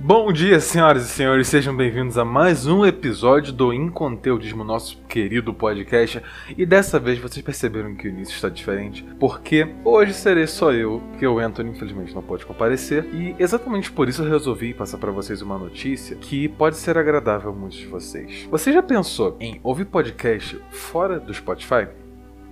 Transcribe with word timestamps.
Bom 0.00 0.32
dia, 0.32 0.60
senhoras 0.60 1.06
e 1.06 1.08
senhores, 1.08 1.48
sejam 1.48 1.76
bem-vindos 1.76 2.16
a 2.16 2.24
mais 2.24 2.66
um 2.68 2.86
episódio 2.86 3.52
do 3.52 3.72
Inconteudismo, 3.72 4.62
nosso 4.62 4.96
querido 5.08 5.52
podcast. 5.52 6.22
E 6.56 6.64
dessa 6.64 7.00
vez 7.00 7.18
vocês 7.18 7.44
perceberam 7.44 7.96
que 7.96 8.06
o 8.06 8.08
início 8.08 8.32
está 8.32 8.48
diferente, 8.48 9.04
porque 9.18 9.74
hoje 9.84 10.14
serei 10.14 10.46
só 10.46 10.72
eu, 10.72 11.02
que 11.18 11.26
o 11.26 11.40
Anthony 11.40 11.70
infelizmente 11.70 12.14
não 12.14 12.22
pode 12.22 12.46
comparecer, 12.46 13.06
e 13.12 13.34
exatamente 13.40 13.90
por 13.90 14.08
isso 14.08 14.22
eu 14.22 14.30
resolvi 14.30 14.72
passar 14.72 14.98
para 14.98 15.10
vocês 15.10 15.42
uma 15.42 15.58
notícia 15.58 16.14
que 16.14 16.46
pode 16.46 16.76
ser 16.76 16.96
agradável 16.96 17.50
a 17.50 17.52
muitos 17.52 17.78
de 17.78 17.86
vocês. 17.88 18.46
Você 18.48 18.72
já 18.72 18.84
pensou 18.84 19.36
em 19.40 19.58
ouvir 19.64 19.86
podcast 19.86 20.56
fora 20.70 21.18
do 21.18 21.34
Spotify? 21.34 21.88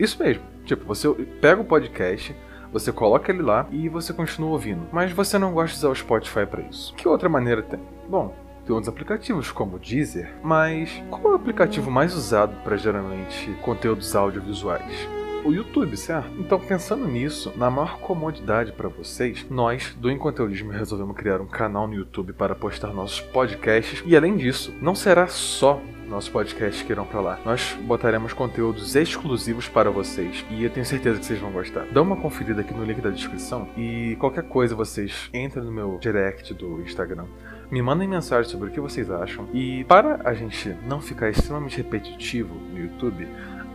Isso 0.00 0.20
mesmo. 0.20 0.42
Tipo, 0.64 0.84
você 0.84 1.08
pega 1.40 1.60
o 1.60 1.64
podcast, 1.64 2.34
você 2.72 2.92
coloca 2.92 3.30
ele 3.32 3.42
lá 3.42 3.66
e 3.70 3.88
você 3.88 4.12
continua 4.12 4.50
ouvindo. 4.50 4.86
Mas 4.92 5.12
você 5.12 5.38
não 5.38 5.52
gosta 5.52 5.72
de 5.72 5.78
usar 5.78 5.88
o 5.88 5.94
Spotify 5.94 6.46
para 6.46 6.62
isso. 6.62 6.94
Que 6.94 7.08
outra 7.08 7.28
maneira 7.28 7.62
tem? 7.62 7.80
Bom, 8.08 8.34
tem 8.64 8.74
outros 8.74 8.88
aplicativos 8.88 9.52
como 9.52 9.76
o 9.76 9.78
Deezer, 9.78 10.34
mas 10.42 11.02
qual 11.10 11.22
é 11.24 11.28
o 11.28 11.36
aplicativo 11.36 11.90
mais 11.90 12.14
usado 12.14 12.56
para 12.64 12.76
geralmente 12.76 13.50
conteúdos 13.62 14.14
audiovisuais? 14.14 15.08
o 15.46 15.52
YouTube, 15.52 15.96
certo? 15.96 16.28
Então, 16.40 16.58
pensando 16.58 17.06
nisso, 17.06 17.52
na 17.56 17.70
maior 17.70 18.00
comodidade 18.00 18.72
para 18.72 18.88
vocês, 18.88 19.46
nós 19.48 19.94
do 19.94 20.10
Inconteudismo 20.10 20.72
resolvemos 20.72 21.16
criar 21.16 21.40
um 21.40 21.46
canal 21.46 21.86
no 21.86 21.94
YouTube 21.94 22.32
para 22.32 22.54
postar 22.54 22.88
nossos 22.88 23.20
podcasts 23.20 24.02
e 24.04 24.16
além 24.16 24.36
disso, 24.36 24.74
não 24.82 24.94
será 24.94 25.28
só 25.28 25.80
nossos 26.08 26.28
podcasts 26.28 26.82
que 26.82 26.92
irão 26.92 27.04
para 27.04 27.20
lá. 27.20 27.40
Nós 27.44 27.76
botaremos 27.82 28.32
conteúdos 28.32 28.94
exclusivos 28.96 29.68
para 29.68 29.90
vocês 29.90 30.44
e 30.50 30.64
eu 30.64 30.70
tenho 30.70 30.86
certeza 30.86 31.18
que 31.18 31.26
vocês 31.26 31.40
vão 31.40 31.50
gostar. 31.50 31.86
Dá 31.86 32.02
uma 32.02 32.16
conferida 32.16 32.60
aqui 32.60 32.72
no 32.72 32.84
link 32.84 33.00
da 33.00 33.10
descrição 33.10 33.68
e 33.76 34.16
qualquer 34.18 34.44
coisa 34.44 34.74
vocês 34.74 35.28
entrem 35.32 35.64
no 35.64 35.72
meu 35.72 35.98
direct 36.00 36.54
do 36.54 36.80
Instagram. 36.82 37.26
Me 37.70 37.82
mandem 37.82 38.06
mensagem 38.06 38.50
sobre 38.50 38.68
o 38.68 38.72
que 38.72 38.80
vocês 38.80 39.10
acham. 39.10 39.48
E 39.52 39.84
para 39.84 40.20
a 40.24 40.34
gente 40.34 40.74
não 40.86 41.00
ficar 41.00 41.30
extremamente 41.30 41.76
repetitivo 41.76 42.54
no 42.54 42.78
YouTube, 42.78 43.26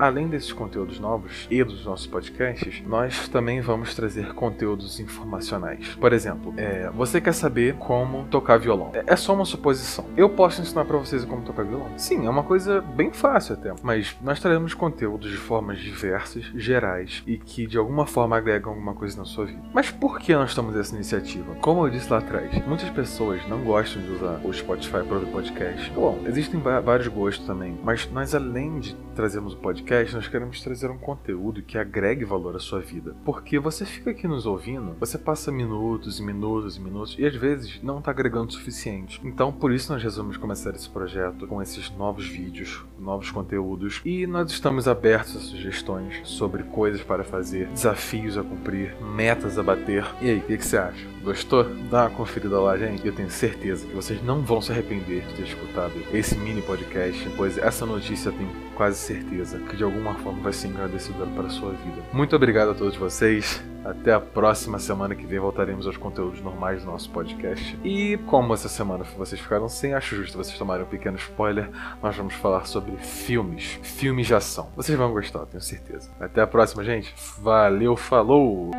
Além 0.01 0.27
desses 0.27 0.51
conteúdos 0.51 0.99
novos 0.99 1.45
e 1.51 1.63
dos 1.63 1.85
nossos 1.85 2.07
podcasts, 2.07 2.81
nós 2.87 3.27
também 3.27 3.61
vamos 3.61 3.93
trazer 3.93 4.33
conteúdos 4.33 4.99
informacionais. 4.99 5.89
Por 5.93 6.11
exemplo, 6.11 6.55
é, 6.57 6.89
você 6.89 7.21
quer 7.21 7.33
saber 7.33 7.75
como 7.75 8.23
tocar 8.23 8.57
violão? 8.57 8.89
É, 8.95 9.03
é 9.05 9.15
só 9.15 9.35
uma 9.35 9.45
suposição. 9.45 10.03
Eu 10.17 10.27
posso 10.27 10.59
ensinar 10.59 10.85
para 10.85 10.97
vocês 10.97 11.23
como 11.23 11.43
tocar 11.43 11.63
violão? 11.65 11.91
Sim, 11.97 12.25
é 12.25 12.29
uma 12.31 12.41
coisa 12.41 12.81
bem 12.81 13.11
fácil 13.11 13.53
até. 13.53 13.75
Mas 13.83 14.17
nós 14.23 14.39
traremos 14.39 14.73
conteúdos 14.73 15.29
de 15.29 15.37
formas 15.37 15.77
diversas, 15.77 16.45
gerais 16.55 17.21
e 17.27 17.37
que 17.37 17.67
de 17.67 17.77
alguma 17.77 18.07
forma 18.07 18.35
agregam 18.35 18.71
alguma 18.71 18.95
coisa 18.95 19.15
na 19.19 19.25
sua 19.25 19.45
vida. 19.45 19.61
Mas 19.71 19.91
por 19.91 20.19
que 20.19 20.33
nós 20.33 20.49
estamos 20.49 20.73
nessa 20.73 20.95
iniciativa? 20.95 21.53
Como 21.61 21.85
eu 21.85 21.91
disse 21.91 22.09
lá 22.09 22.17
atrás, 22.17 22.51
muitas 22.65 22.89
pessoas 22.89 23.47
não 23.47 23.63
gostam 23.63 24.01
de 24.01 24.09
usar 24.13 24.41
o 24.43 24.51
Spotify 24.51 25.03
para 25.03 25.17
ouvir 25.17 25.31
podcast. 25.31 25.91
Bom, 25.91 26.17
existem 26.25 26.59
vários 26.59 27.07
gostos 27.07 27.45
também, 27.45 27.77
mas 27.83 28.09
nós 28.11 28.33
além 28.33 28.79
de 28.79 28.95
trazermos 29.15 29.53
o 29.53 29.57
podcast 29.57 29.90
podcast, 29.91 30.15
nós 30.15 30.27
queremos 30.29 30.61
trazer 30.61 30.89
um 30.89 30.97
conteúdo 30.97 31.61
que 31.61 31.77
agregue 31.77 32.23
valor 32.23 32.55
à 32.55 32.59
sua 32.59 32.79
vida. 32.79 33.13
Porque 33.25 33.59
você 33.59 33.85
fica 33.85 34.11
aqui 34.11 34.25
nos 34.25 34.45
ouvindo, 34.45 34.95
você 34.97 35.17
passa 35.17 35.51
minutos 35.51 36.17
e 36.17 36.23
minutos 36.23 36.77
e 36.77 36.79
minutos 36.79 37.15
e 37.19 37.25
às 37.25 37.35
vezes 37.35 37.81
não 37.83 37.99
está 37.99 38.11
agregando 38.11 38.47
o 38.47 38.53
suficiente. 38.53 39.19
Então, 39.21 39.51
por 39.51 39.69
isso 39.73 39.91
nós 39.91 40.01
resolvemos 40.01 40.37
começar 40.37 40.73
esse 40.73 40.89
projeto 40.89 41.45
com 41.45 41.61
esses 41.61 41.89
novos 41.91 42.25
vídeos, 42.25 42.85
novos 42.97 43.31
conteúdos 43.31 44.01
e 44.05 44.25
nós 44.25 44.49
estamos 44.49 44.87
abertos 44.87 45.35
a 45.35 45.39
sugestões 45.41 46.21
sobre 46.23 46.63
coisas 46.63 47.01
para 47.01 47.25
fazer, 47.25 47.67
desafios 47.67 48.37
a 48.37 48.43
cumprir, 48.43 48.95
metas 49.01 49.59
a 49.59 49.63
bater. 49.63 50.05
E 50.21 50.29
aí, 50.29 50.37
o 50.37 50.41
que, 50.41 50.57
que 50.57 50.65
você 50.65 50.77
acha? 50.77 51.05
Gostou? 51.21 51.65
Dá 51.89 52.03
uma 52.03 52.09
conferida 52.11 52.59
lá, 52.61 52.77
gente. 52.77 53.05
Eu 53.05 53.13
tenho 53.13 53.29
certeza 53.29 53.85
que 53.85 53.93
vocês 53.93 54.23
não 54.23 54.41
vão 54.41 54.61
se 54.61 54.71
arrepender 54.71 55.27
de 55.27 55.35
ter 55.35 55.43
escutado 55.43 55.93
esse 56.13 56.37
mini 56.37 56.61
podcast, 56.61 57.29
pois 57.35 57.57
essa 57.57 57.85
notícia 57.85 58.29
eu 58.29 58.33
tenho 58.33 58.71
quase 58.75 58.97
certeza 58.97 59.59
que 59.59 59.75
de 59.81 59.85
alguma 59.85 60.13
forma 60.13 60.43
vai 60.43 60.53
ser 60.53 60.67
agradecida 60.67 61.25
para 61.35 61.47
a 61.47 61.49
sua 61.49 61.71
vida. 61.71 62.03
Muito 62.13 62.35
obrigado 62.35 62.69
a 62.69 62.73
todos 62.75 62.95
vocês. 62.95 63.63
Até 63.83 64.13
a 64.13 64.19
próxima 64.19 64.77
semana 64.77 65.15
que 65.15 65.25
vem 65.25 65.39
voltaremos 65.39 65.87
aos 65.87 65.97
conteúdos 65.97 66.39
normais 66.39 66.83
do 66.83 66.91
nosso 66.91 67.09
podcast. 67.09 67.79
E 67.83 68.15
como 68.27 68.53
essa 68.53 68.69
semana 68.69 69.03
vocês 69.17 69.41
ficaram 69.41 69.67
sem, 69.67 69.95
acho 69.95 70.15
justo 70.15 70.37
vocês 70.37 70.55
tomarem 70.55 70.85
um 70.85 70.87
pequeno 70.87 71.17
spoiler. 71.17 71.67
Nós 71.99 72.15
vamos 72.15 72.35
falar 72.35 72.65
sobre 72.67 72.95
filmes, 72.97 73.79
filmes 73.81 74.27
de 74.27 74.35
ação. 74.35 74.69
Vocês 74.75 74.95
vão 74.95 75.11
gostar, 75.11 75.47
tenho 75.47 75.63
certeza. 75.63 76.11
Até 76.19 76.41
a 76.41 76.47
próxima, 76.47 76.83
gente. 76.83 77.11
Valeu, 77.39 77.95
falou! 77.95 78.69